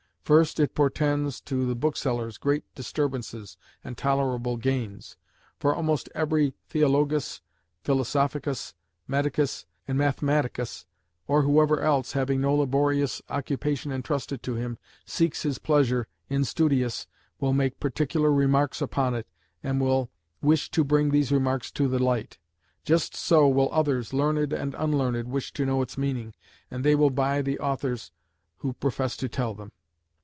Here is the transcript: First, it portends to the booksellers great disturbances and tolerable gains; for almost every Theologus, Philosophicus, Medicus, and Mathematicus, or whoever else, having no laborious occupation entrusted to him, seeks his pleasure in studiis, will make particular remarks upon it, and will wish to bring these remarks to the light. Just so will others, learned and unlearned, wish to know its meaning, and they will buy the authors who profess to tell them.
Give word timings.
First, 0.23 0.61
it 0.61 0.73
portends 0.73 1.41
to 1.41 1.65
the 1.65 1.75
booksellers 1.75 2.37
great 2.37 2.63
disturbances 2.73 3.57
and 3.83 3.97
tolerable 3.97 4.55
gains; 4.55 5.17
for 5.59 5.75
almost 5.75 6.07
every 6.15 6.53
Theologus, 6.69 7.41
Philosophicus, 7.83 8.73
Medicus, 9.09 9.65
and 9.89 9.97
Mathematicus, 9.99 10.85
or 11.27 11.41
whoever 11.41 11.81
else, 11.81 12.13
having 12.13 12.39
no 12.39 12.55
laborious 12.55 13.21
occupation 13.29 13.91
entrusted 13.91 14.41
to 14.43 14.55
him, 14.55 14.77
seeks 15.05 15.43
his 15.43 15.59
pleasure 15.59 16.07
in 16.29 16.43
studiis, 16.43 17.07
will 17.41 17.51
make 17.51 17.77
particular 17.81 18.31
remarks 18.31 18.81
upon 18.81 19.13
it, 19.13 19.27
and 19.61 19.81
will 19.81 20.09
wish 20.41 20.71
to 20.71 20.85
bring 20.85 21.11
these 21.11 21.33
remarks 21.33 21.69
to 21.71 21.89
the 21.89 21.99
light. 22.01 22.37
Just 22.85 23.17
so 23.17 23.49
will 23.49 23.67
others, 23.73 24.13
learned 24.13 24.53
and 24.53 24.75
unlearned, 24.75 25.27
wish 25.27 25.51
to 25.51 25.65
know 25.65 25.81
its 25.81 25.97
meaning, 25.97 26.33
and 26.69 26.85
they 26.85 26.95
will 26.95 27.09
buy 27.09 27.41
the 27.41 27.59
authors 27.59 28.13
who 28.59 28.71
profess 28.71 29.17
to 29.17 29.27
tell 29.27 29.53
them. 29.53 29.73